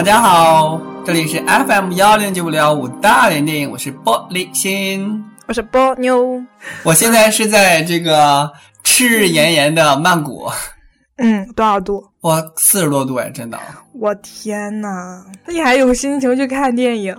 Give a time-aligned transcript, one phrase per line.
[0.00, 6.42] 大家好，这里是 FM 幺零九五六五大连电影，我是玻璃心，我是波妞，
[6.84, 8.50] 我现在是在这个
[8.82, 10.50] 赤日炎炎的曼谷，
[11.18, 12.09] 嗯，多少度？
[12.22, 13.58] 哇，四十多度哎，真的！
[13.92, 17.16] 我天呐，你还有心情去看电影？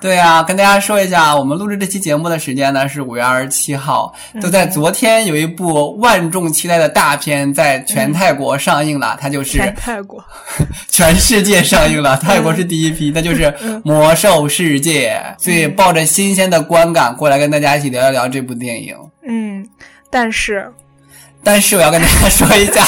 [0.00, 10.24] 对啊，跟大家说一下，我们录制这期节目的时间呢是五月二十七号，就在昨天有一部万众期待的大片在全泰国上映了，它就是全泰国，
[10.88, 13.42] 全世界上映了，泰国是第一批，那就是
[13.84, 18.94] 《魔兽世界》，所以抱着新鲜的观感过来跟大家一起聊一聊这部电影。
[19.26, 19.68] 嗯，
[20.10, 20.72] 但是，
[21.42, 22.84] 但是我要跟大家说一下。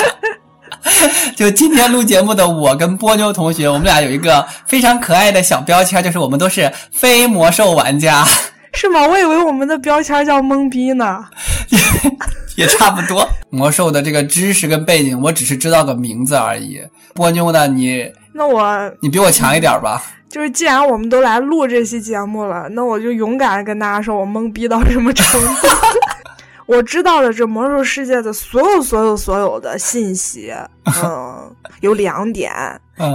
[1.37, 8.25] 就今天录节目的我跟波妞同学，我们俩有一个非常可爱的小标签，就是我们都是非魔兽玩家，
[8.73, 9.07] 是吗？
[9.07, 11.25] 我以为我们的标签叫懵逼呢，
[12.57, 13.29] 也差不多。
[13.51, 16.81] 魔兽的这个知识跟背景，我只是知道个名字而已。
[17.15, 17.67] 波妞呢？
[17.67, 20.03] 你那我你比我强一点吧。
[20.29, 25.69] 就是既然我们都来录这期节目了，那我就勇敢跟大家说，我懵逼到什么程度。
[26.71, 30.55] 我知道的这魔兽世界的所有、所有、所有的信息，
[31.03, 32.53] 嗯，有两点。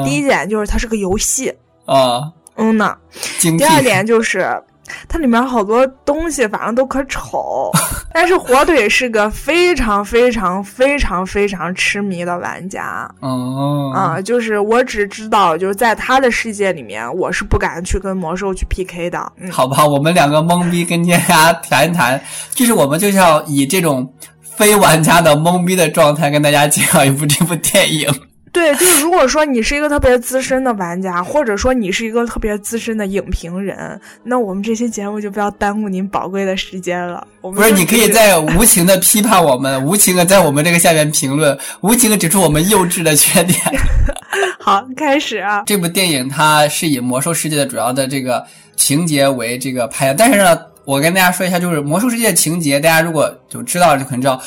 [0.03, 1.53] 第一点就是它是个游戏
[1.85, 2.97] 啊，嗯呢。
[3.39, 4.61] 第二点就是。
[5.08, 7.72] 它里面好多东西，反正都可丑。
[8.14, 13.09] 但是火腿是个非常非常非常非常痴迷的玩家。
[13.19, 19.31] 哦，啊，就是我只知道，就是在他的世界里面，我是不敢去跟魔兽去 PK 的。
[19.52, 28.08] 好吧，我们两个懵逼，跟大家谈一谈，就是我们就是要以这种非玩家的懵逼的状态，跟大家介绍一部这部电影。
[28.55, 37.27] 对，就是如果说你是一个特别资深的玩家，或者说你是一个特别资深的影评人，那我们这期节目就不要耽误您宝贵的时间了。
[37.41, 43.59] 不是，你可以在无情的批判我们，无情的在我们这个下面评论，无情的指出我们幼稚的缺点。
[44.57, 45.63] 好，开始啊！
[45.65, 48.41] 这部电影它是以魔兽世界的主要的这个
[48.77, 54.41] 情节为这个拍的，但是呢，我跟大家说一下，就是魔兽世界的情节，大家如果就知道就可能知道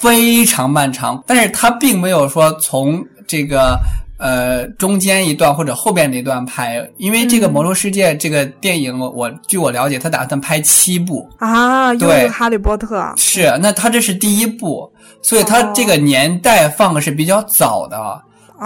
[0.00, 3.04] 非常漫长，但是它并没有说从。
[3.30, 3.78] 这个
[4.16, 11.94] 呃，中间一段或者后边那段拍，因为这个《魔兽世界》这个电影，我据我了解，他打算拍七部啊。
[11.94, 17.98] 对，《哈利波特》是，那他这是第一部，所以他这个年代放的是比较早的。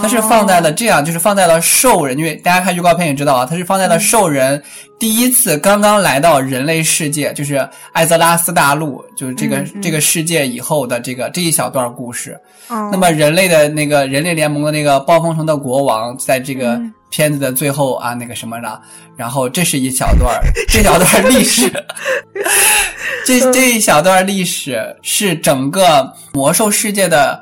[0.00, 4.62] 它是放在了这样，就是放在了兽人，因为大家看预告片也知道啊，它是放在了兽人
[4.98, 12.38] 第一次刚刚来到人类世界，就是艾泽拉斯大陆，就是这个这个世界以后的这个这一小段故事。
[12.68, 18.80] 那么人类的那个人类联盟的那个暴风城的国王，在这个片子的最后啊，那个什么的，
[19.14, 21.70] 然后这是一小段，这小段历史，
[23.26, 27.38] 这这一小段历史是整个魔兽世界的。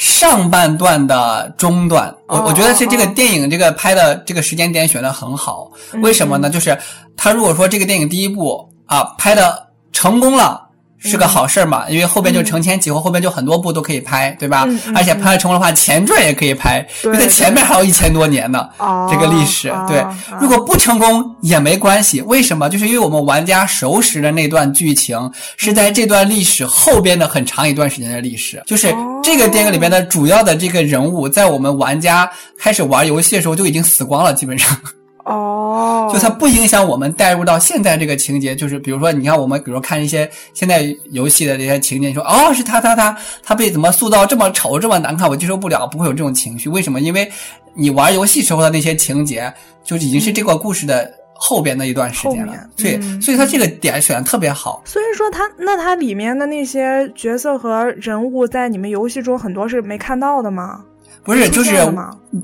[0.00, 6.48] 上半段的中段，我我觉得是这个电影这个拍的这个时间点选的很好，为什么呢？
[6.48, 6.74] 就是
[7.18, 10.69] 他如果说这个电影第一部啊拍的成功了。
[11.00, 14.68] 是个好事儿嘛，因为后边就承前启后，后边就很多部都可以拍，对吧？
[14.94, 18.68] 而且拍成功的话，前传也可以拍，因为前面还有一千多年呢，
[19.10, 19.72] 这个历史。
[19.88, 20.04] 对，
[20.40, 22.68] 如果不成功也没关系，为什么？
[22.68, 34.76] 就是因为我们玩家熟识的那段剧情是在这段历史后边的很长一段时间的历史，就是这个电影里面的主要的这个人物，在我们玩家开始玩游戏的时候就已经死光了，基本上。
[35.24, 46.68] 哦，就它不影响我们带入到现在这个情节，就是比如说，你看我们比如说看一些现在游戏的这些情节，你说哦是他他他他被怎么塑造这么丑这么难看，我接受不了，不会有这种情绪。
[46.68, 47.00] 为什么？
[47.00, 47.30] 因为
[47.74, 49.52] 你玩游戏时候的那些情节，
[49.84, 52.54] 就已经是这个故事的后边的一段时间了。
[52.76, 54.82] 对，所以它这个点选的特别好。
[54.84, 60.82] 所以说，它那它里面的那些角色和人物，在你们游戏中很多是没看到的吗？
[61.30, 61.76] 不是，就是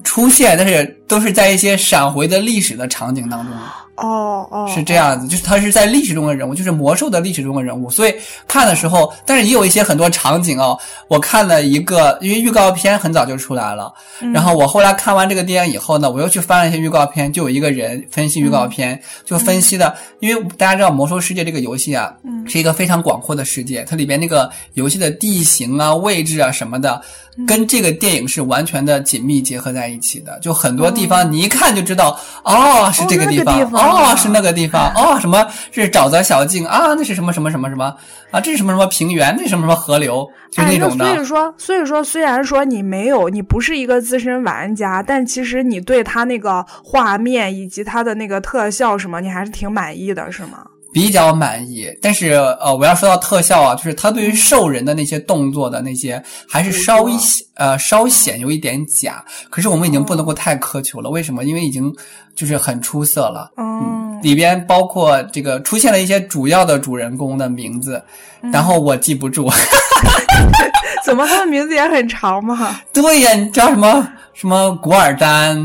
[0.04, 3.54] 出现，但是都是在一些闪回的历史的场景当中。
[3.96, 8.14] 哦哦，是这样子，就是他是在历史中的人物，就是魔兽的历史中的人物，所以
[8.46, 10.78] 看的时候，但是也有一些很多场景哦。
[11.08, 13.90] 我看了一个，因为预告片很早就出来了，
[14.34, 22.12] 然后我后来看完这个电影以后呢，我又去翻了一些预告片，就有一个人分析预告片，就分析的，因为大家知道《魔兽世界》这个游戏啊，
[22.46, 27.00] 是一个非常广阔的世界，它里边那个游戏的地形啊、位置啊什么的，
[27.46, 33.60] 跟这个电影是完全的紧密结合在一起的，就很多地方你一看就知道，哦，是这个地方。
[33.72, 36.94] 哦，是那个地方哦，什么是沼泽小径啊？
[36.96, 37.94] 那是什么什么什么什么
[38.30, 38.40] 啊？
[38.40, 39.34] 这是什么什么平原？
[39.36, 40.26] 那是什么什么河流？
[40.50, 41.04] 就那种的。
[41.04, 50.64] 所以说，所以说，虽然说你没有，你不是一个资深玩家，但其实你对他那个画面以及他的那个特效什么，你还是挺满意的，是吗？
[50.96, 57.12] 比较满意，但是呃，我要说到特效啊，就是他对于兽人的那些动作的那些，还是稍微
[57.56, 59.22] 呃稍显有一点假。
[59.50, 61.44] 可是我们已经不能够太苛求了，为什么？
[61.44, 61.94] 因为已经
[62.34, 63.52] 就是很出色了。
[63.58, 68.02] 嗯，里边包括这个出现了一些主要的主人公的名字，
[68.50, 69.50] 然后我记不住。
[71.04, 72.81] 怎么他的名字也很长吗？
[72.94, 75.56] 对呀，你叫什么什么古尔丹，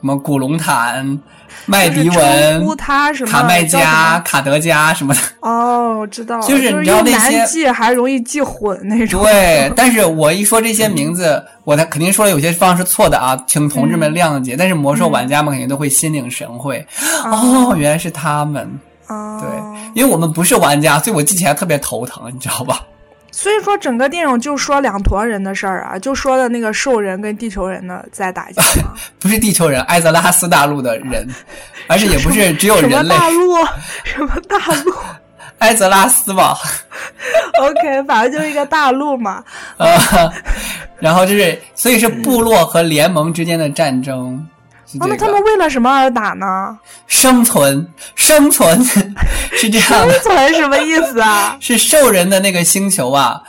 [0.00, 1.18] 什么古龙坦。
[1.66, 2.76] 麦迪文、
[3.26, 5.20] 卡麦加、卡德加什么的。
[5.40, 9.22] 哦，我知道，就是你知道那些记还容易记混那种。
[9.22, 14.56] 对，但是我一说这些名字，我他肯定说了有些方是错的啊，请同志们谅解。
[14.56, 16.86] 但是魔兽玩家们肯定都会心领神会。
[17.24, 18.68] 哦，原来是他们。
[19.08, 22.80] 哦，对，因为我们不是玩家，所以我记起来特别头疼，你知道吧？
[23.40, 28.60] 所以说，整个电影就说两坨人的事儿啊，就说的那个兽人跟地球人的在打架。
[29.20, 31.24] 不是地球人，艾泽拉斯大陆的人，
[31.86, 32.90] 而且也不是只有人类。
[32.90, 33.56] 什么大陆？
[34.02, 34.92] 什么大陆？
[35.60, 36.58] 艾泽拉斯吧。
[37.62, 39.44] OK，反正就是一个大陆嘛。
[39.76, 39.88] 呃，
[40.98, 44.44] 然后就是，所以是部落和联盟之间的战争。
[44.94, 46.78] 那他们为了什么而打呢？
[47.06, 48.82] 生存，生存
[49.52, 49.88] 是这样。
[49.88, 51.56] 生存什么意思啊？
[51.60, 53.40] 是兽人的那个星球啊，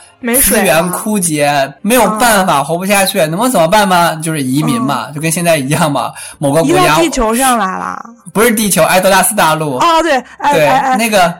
[0.42, 4.14] 资源枯竭，没有办法活不下去，能怎么办吗？
[4.16, 6.12] 就是移民嘛，就跟现在一样嘛。
[6.38, 8.02] 某个国家地球上来了，
[8.32, 9.76] 不是地球，埃德拉斯大陆。
[9.76, 10.22] 哦，对，
[10.52, 11.34] 对，那个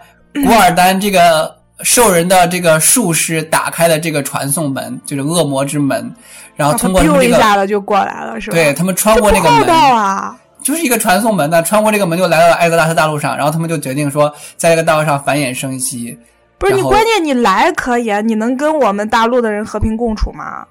[0.45, 6.13] 古尔丹这个兽人的这个术士打开了这个传送门，就是恶魔之门。
[6.57, 8.55] 然后通过这个，一下子就过来了，是吧？
[8.55, 11.63] 对他们穿过那个门，啊，就是一个传送门呢。
[11.63, 16.19] 穿过这个门就来到了艾泽拉斯大陆上，然后他们就决定说，在这个大陆上繁衍生息。
[16.59, 20.67] 不是你关键你来可以，你能跟我们大陆的人和平共处吗？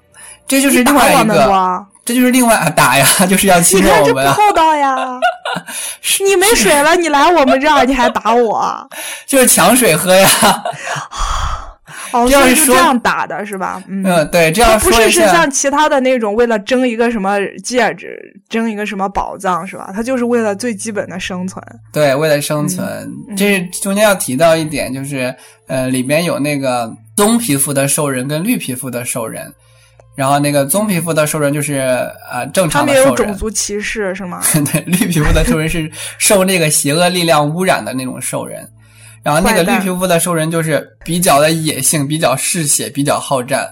[0.46, 4.02] 这就是另外一个，这就是另外打呀， 就是要欺负我们。
[4.02, 4.96] 你看这不厚道呀！
[6.24, 8.88] 你没水了，你来我们这儿，你还打我？
[9.26, 10.28] 就是抢水喝呀。
[12.12, 13.82] 哦， 是这样打的是吧？
[13.88, 18.18] 嗯，对，这样不是是像其他的那种为了争一个什么戒指，
[18.48, 19.90] 争一个什么宝藏是吧？
[19.94, 21.62] 他就是为了最基本的生存。
[21.92, 23.08] 对，为了生存。
[23.36, 25.32] 这中间要提到一点，就是
[25.68, 29.52] 呃，里边有那个棕皮肤的兽人跟绿皮肤的兽人，
[30.14, 31.78] 然后那个棕皮肤的兽人就是
[32.30, 33.04] 呃正常的兽人。
[33.04, 34.40] 他们有种族歧视是吗？
[34.72, 38.68] 对，绿皮肤的兽人是受那个邪恶力量污染的那种兽人。
[39.22, 43.68] 然后那个绿皮肤的兽人就是比较的野性，比较嗜血，比较好战。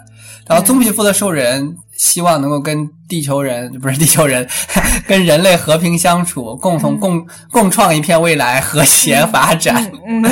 [0.46, 4.46] 然后棕皮肤的兽人希望能够跟地球人，不是地球人，
[5.06, 9.90] 跟人类和平相处，共同共共创一片未来，和谐发展。
[10.06, 10.22] 嗯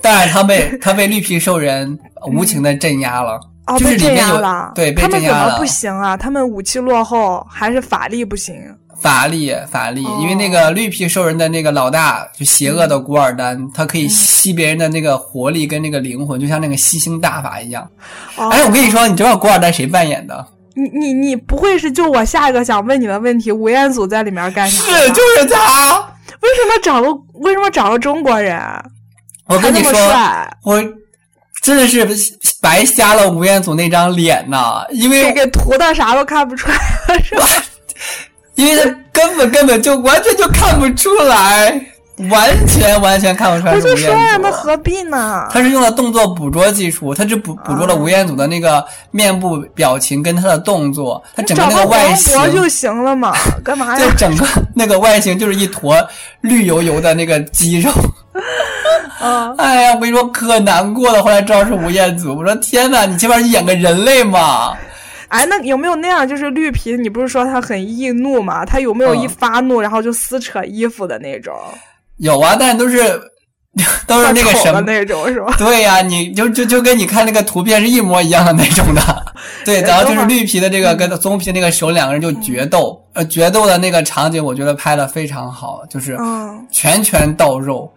[0.00, 1.98] 但是他被他被绿皮兽人
[2.32, 3.40] 无情的镇压了，
[3.78, 5.58] 就是这样了对被镇压了。
[5.58, 8.54] 不行啊，他们武器落后，还是法力不行。
[9.00, 17.88] 法力，法力，因为那个绿皮兽人的那个老大就邪恶的古尔丹，他可以吸别人的那个活力跟那个灵魂，就像那个吸星大法一样。
[18.36, 20.46] 哎，我跟你说，你知道古尔丹谁扮演的？
[20.74, 23.50] 你你你不会是就我下一个想问你的问题？
[23.50, 24.82] 吴彦祖在里面干啥？
[24.82, 26.06] 是，就是他。
[26.42, 28.60] 为什么找个为什么找个中国人？
[29.46, 29.92] 我跟你说，
[30.62, 30.76] 我
[31.60, 32.06] 真的是
[32.60, 36.76] 白瞎了吴彦祖那张脸呐，因为给涂的啥都看不出来
[37.08, 37.46] 了，是吧？
[38.56, 41.80] 因为他根本根本就完全就看不出来，
[42.30, 43.72] 完全完全看不出来。
[43.74, 45.46] 我就说呀，那何必呢？
[45.50, 53.34] 他是用了动作捕捉技术，他只捕捕捉了吴彦祖的那个面部表情跟他的动作，他整个那个外形就行了嘛？
[53.64, 54.00] 干嘛呀？
[54.04, 55.96] 就整个那个外形就是一坨
[56.42, 57.90] 绿油油的那个肌肉。
[59.20, 59.54] 啊！
[59.58, 61.22] 哎呀，我跟你说可难过了。
[61.22, 64.72] 后来知道是吴彦祖，我说天哪，你起码演个人类嘛。
[65.28, 66.28] 哎，那有没有那样？
[66.28, 68.64] 就是绿皮，你不是说他很易怒嘛？
[68.64, 71.54] 他有没有一发怒然后就撕扯衣服的那种？
[72.16, 72.98] 有啊，但都是
[74.06, 75.54] 都是那个什么那种是吧？
[75.56, 79.00] 对呀，你就就就跟你看那个图片是一模一样的那种的。
[79.64, 86.18] 对， 然后就是绿皮的这个跟棕皮那个手两个人就决斗，呃，决斗的那个场景我觉得拍的非常好，就是
[86.72, 87.90] 拳拳到肉，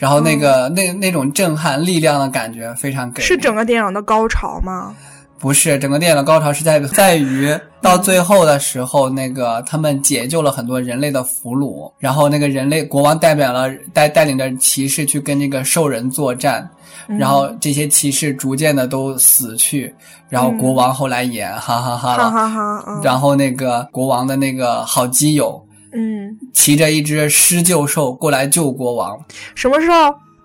[0.00, 3.22] 然后那个那那种震撼力量的感觉非常给。
[3.22, 4.96] 是整个电影的高潮吗？
[5.38, 16.68] 不是，整个电影的高潮是在在于到最后的时候，那个他们解救了很多人类的俘虏，然后那个人类国王代表了带带领着骑士去跟那个兽人作战，
[17.06, 19.94] 然后这些骑士逐渐的都死去，
[20.28, 25.58] 然后国王后来也哈哈哈了，然后那个国王的那个好基友，
[25.92, 29.18] 嗯，骑着一只狮鹫兽过来救国王，
[29.54, 29.92] 什么兽？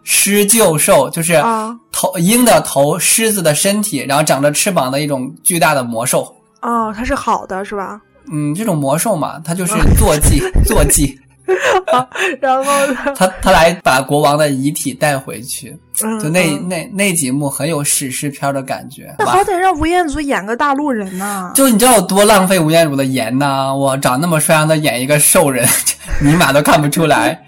[0.04, 1.44] 狮鹫兽就是
[1.92, 6.36] 头鹰的头，狮子的身体，然后长着翅膀的一种巨大的魔兽。
[6.62, 8.00] 哦，它是好的是吧？
[8.32, 11.20] 嗯，这种魔兽嘛，它就是坐骑，坐骑，
[12.42, 12.98] 然后呢？
[13.16, 19.06] 他他来把国王的遗体带回去，嗯就那嗯那那几幕很有史诗片的感觉。
[19.08, 23.74] 哇那好歹让吴彦祖演个大陆人呐、就你知道有多浪费吴彦祖的颜呐！
[23.76, 25.68] 我长那么帅，让他演一个兽人，
[26.22, 27.40] 尼玛都看不出来。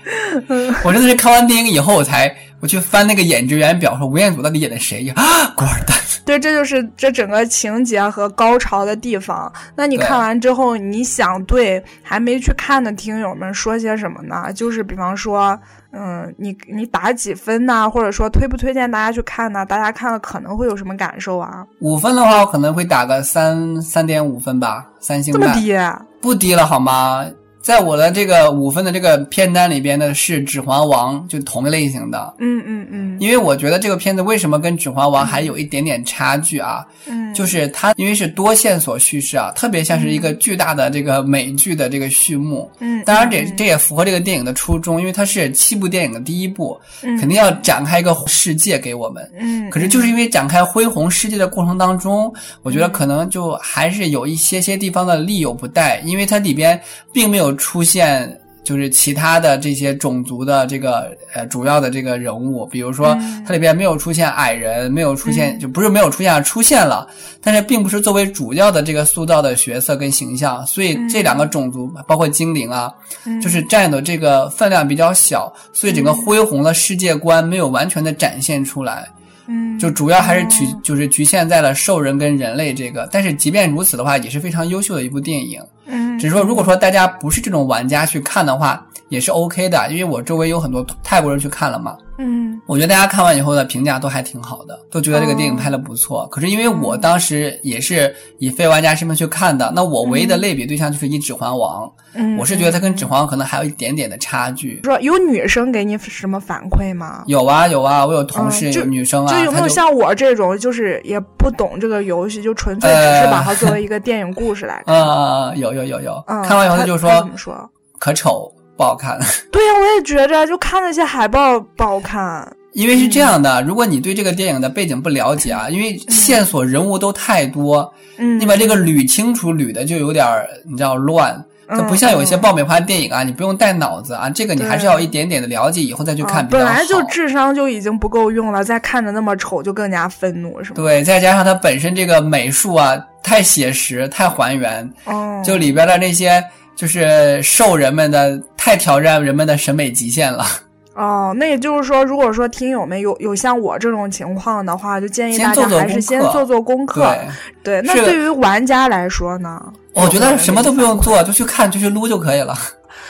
[0.84, 5.14] 我真的是看完电影以后，我才我去翻那个演职员表，说吴彦祖到底演的谁呀？
[5.16, 5.96] 啊，古尔丹。
[6.26, 9.52] 对，这就是这整个情节和高潮的地方。
[9.76, 14.52] 那你看完之后，你想对还没去看的听友们说些什么呢？
[14.54, 15.58] 就是比方说，
[15.92, 19.66] 嗯，你你打几分呐、或者说推不推荐大家去看呢？
[19.66, 21.66] 大家看了可能会有什么感受啊？
[21.80, 25.78] 五分的话，我可能会打个三三点五分吧，三星半，这么低？
[26.20, 27.26] 不低了好吗？
[27.62, 32.34] 在我的这个五分的这个片单里边呢，是《指环王》，就同一类型的。
[32.40, 36.86] 嗯嗯嗯因为我觉得这个片子为什么跟《指环王》还有一点点差距啊？
[37.08, 42.70] 嗯，就是它因为是多线索叙事啊，特别像是一个巨大的这个美剧的这个序幕。
[42.80, 49.30] 嗯，当然这嗯这也符合这个电影的初衷，因为它是七部电影的第一部，嗯肯定要展开一个世界给我们。
[49.38, 56.80] 嗯，可是就是因为展开恢宏世界的过程当中，我觉得可能就还是有一些些地方的力有不逮，因为它里边
[57.12, 58.40] 并没有出现。
[58.64, 67.08] 就是其他的这些种族的这个呃主要的这个人物，比如说嗯它里边没有出现矮人，没有出现就不是没有出现，出现了，
[67.42, 72.92] 但是并不是作为主要的这个塑造的角色跟形象，所以这两个种族包括精灵啊，
[73.24, 79.08] 嗯就是占有的这个分量比较小，所以整个恢宏的世界观没有完全的展现出来。
[79.48, 85.62] 嗯，就主要还是局就是局限在了兽人跟人类这个，但是即便如此的话，也是非常优秀的一部电影。
[85.88, 91.96] 嗯，只是说，如果说大家不是这种玩家去看的话，也是 OK 的，因为我周围有很多泰国人去看了嘛。
[92.20, 96.28] 嗯我觉得大家看完以后的评价都还挺好的，都觉得这个电影拍的不错。
[96.32, 104.82] 可是因为我当时也是以非玩家身份去看的，那我唯一的类比对象就是以《指环王》，嗯，我是觉得它跟《指环王》可能还有一点点的差距。
[104.84, 107.24] 说有女生给你什么反馈吗？
[107.28, 114.96] 有啊有啊，我有同事、嗯有女生啊，就有没有像我这种，就是也不懂这个游戏，就纯粹只是把它作为一个电影故事来看？
[114.98, 117.70] 呃有有有有，嗯，看完以后他就说怎么说？
[118.00, 119.18] 可丑不好看。
[119.52, 122.48] 对呀、我也觉着，就看那些海报不好看。
[122.74, 131.44] 因为是这样的，如果你对这个电影的背景不了解啊，因为线索人物都太多，嗯，你把这个捋清楚捋的就有点儿你知道乱。
[131.70, 136.64] 它不像有一些嗯爆米花电影啊，你不用带脑子啊，这个你还是要一点点的了解以后再去看啊比较好。
[136.64, 140.76] 本来就智商就已经不够用了，再看着那么丑，就更加愤怒，是吗？
[140.78, 146.42] 对，再加上它本身这个美术啊太写实、太还原，哦，就里边的那些
[146.78, 150.46] 就是受人们的太挑战人们的审美极限了。
[150.96, 157.14] 哦，那也就是说，如果说听友们有有像我这种情况的话，就建议大家还是先做做功课。
[157.62, 159.62] 对，对，那对于玩家来说呢？
[159.94, 162.58] 我觉得什么都不用做，就去看就去撸就可以了。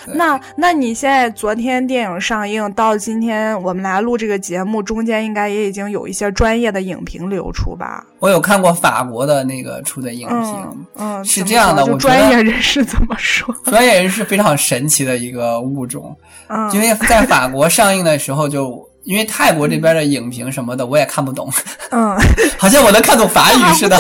[0.06, 8.04] 那那你现在昨天电影上映到今天我们来录这个节目，中间应该也已经有一些专业的影评流出吧？
[8.20, 13.54] 我有看过法国的那个出的影评，嗯嗯，是这样的我专业人士怎么说？
[13.66, 16.16] 专业人士非常神奇的一个物种，
[16.48, 18.86] 嗯，因为在法国上映的时候就。
[19.08, 21.50] 因为泰国这边的影评什么的我也看不懂，
[21.92, 22.14] 嗯，
[22.60, 23.98] 好像我能看懂法语似的，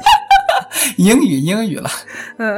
[0.96, 1.90] 英语英语了，
[2.38, 2.56] 嗯。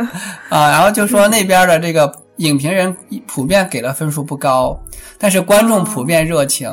[0.48, 2.94] 啊，然后就说那边的这个影评人
[3.26, 4.78] 普遍给的分数不高，
[5.18, 6.70] 但是观众普遍热情，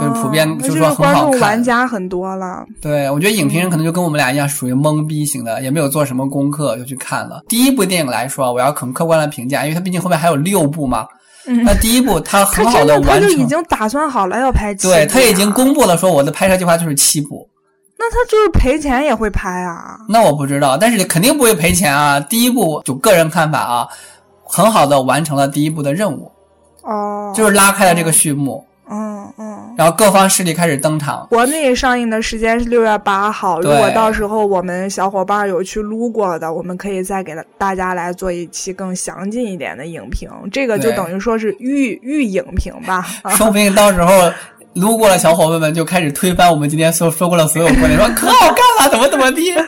[0.00, 2.64] 就是普遍就是说很观众玩家很多了。
[2.80, 7.42] 对，我觉得影评人可能就跟我们俩一样，属于懵逼型的，也没有做什么功课就去看了。
[7.48, 11.06] 第一部电影来说，我要很客观的评价，因为它毕竟后面还有六部嘛。
[11.46, 17.48] 嗯那第一部它他很好的完成，就已经打算好了要拍七部对他已经公布了说我的拍摄计划就是七部。
[17.96, 19.96] 那他就是赔钱也会拍啊。
[20.08, 22.20] 那我不知道，但是肯定不会赔钱啊。
[22.20, 23.88] 第一部就个人看法啊，
[24.48, 26.32] 很好的完成了第一步的任务，
[26.82, 29.74] 哦，就是拉开了这个序幕，嗯嗯。
[29.76, 31.24] 然后各方势力开始登场。
[31.30, 40.28] 国内上映的时间是六月八号，如果到时候我们小伙伴有去撸过的，我们可以再给大家来做一期更详尽一点的影评。
[40.50, 43.06] 这个就等于说是预预影评吧。
[43.22, 44.10] 啊 说不定到时候
[44.74, 49.64] 撸过的小伙伴们就开始推翻我们今天所说过的所有观点，说 可好看了，怎么怎么地，啊，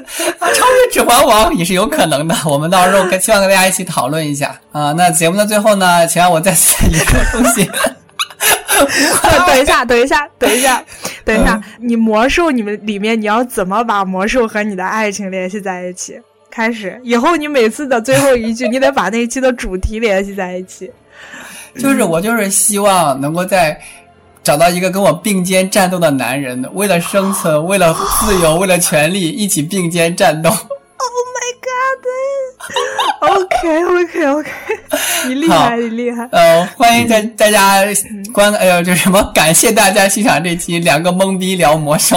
[0.55, 2.35] 超越指环王也是有可能的。
[2.47, 4.93] 我们到时候跟希望跟大家一起讨论一下啊。
[4.93, 7.69] 那节目的最后呢，请让我再次一个东西。
[9.47, 10.83] 等一下，等一下， 等一下，
[11.25, 16.19] 等一下，你魔兽你们里面你要怎么把魔兽和你的爱情联系在一起？
[16.51, 20.91] 开始以后，你每次的最后一句，你得把那一期的主题联系在一起。
[21.79, 23.79] 就是我就是希望能够在
[24.51, 30.51] 找到一个跟我并肩战斗的男人，为了生存，为了自由，为了权利，一起并肩战斗。
[30.51, 32.01] Oh my god!
[33.21, 34.51] OK OK OK，
[35.29, 36.29] 你厉害，你厉害。
[36.33, 37.85] 呃，欢迎大大家
[38.33, 39.23] 观，哎呦，就什么？
[39.33, 42.17] 感谢大家欣赏这期两个懵逼聊魔兽。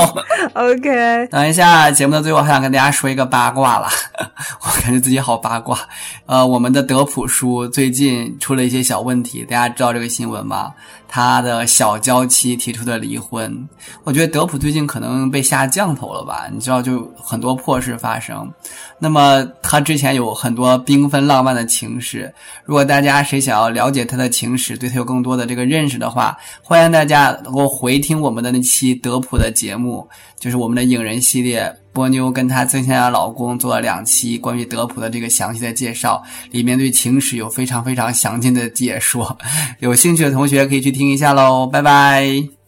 [0.54, 3.88] OK，等一下，节目的最后还想跟大家说一个八卦了，
[4.66, 5.78] 我感觉自己好八卦。
[6.26, 10.74] 呃，我们的德普叔最近出了一些小问题，大家知道这个新闻吗？
[11.16, 13.70] 他的小娇妻提出的离婚，
[14.04, 16.50] 我觉得德普最近可能被下降头了吧？
[16.52, 18.52] 你知道，就很多破事发生。
[18.98, 22.34] 那么他之前有很多缤纷浪漫的情史，
[22.66, 31.72] 如果大家谁想要了解他的情史，对他有更多的这个认识的话，欢迎大家能够回听我们的那期德普的节目，就是我们的影人系列。
[31.94, 36.22] 波妞跟她曾前的老公做了两期关于德普的这个详细的介绍，
[36.52, 39.38] 里面对情史有非常非常详尽的解说，
[39.80, 42.63] 有兴趣的同学可以去听一下喽，拜拜。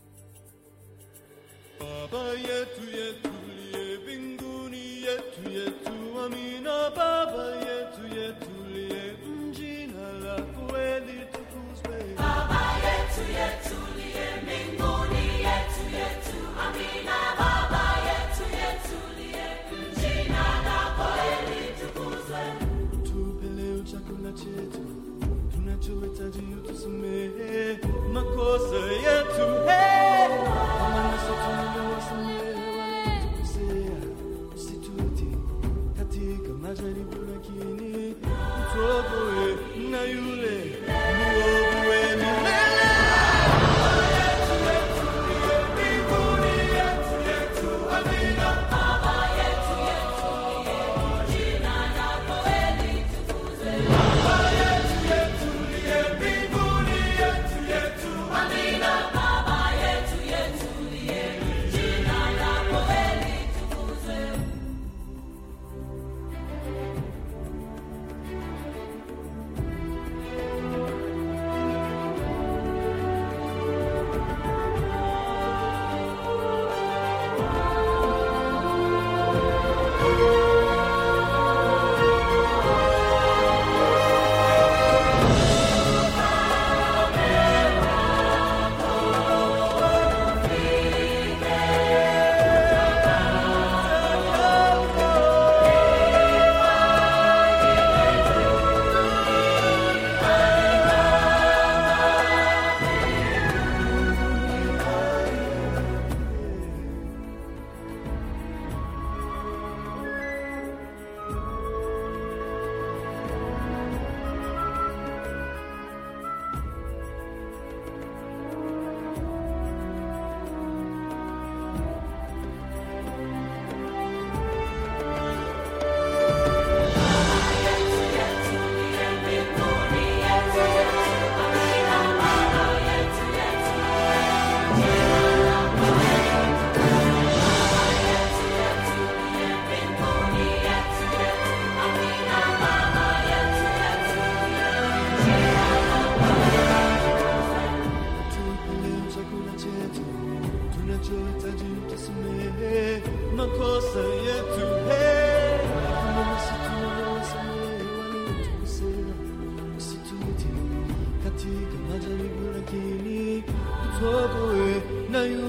[161.46, 164.82] 几个麻将你不能给你，不错过哎，
[165.12, 165.45] 难。